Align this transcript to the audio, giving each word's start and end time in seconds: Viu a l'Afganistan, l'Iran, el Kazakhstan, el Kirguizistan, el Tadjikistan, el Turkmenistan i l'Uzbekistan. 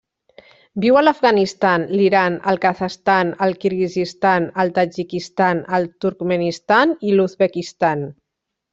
Viu 0.85 0.95
a 1.01 1.03
l'Afganistan, 1.03 1.85
l'Iran, 1.99 2.39
el 2.53 2.57
Kazakhstan, 2.63 3.31
el 3.47 3.55
Kirguizistan, 3.67 4.51
el 4.65 4.75
Tadjikistan, 4.81 5.65
el 5.81 5.89
Turkmenistan 6.07 7.01
i 7.13 7.17
l'Uzbekistan. 7.19 8.07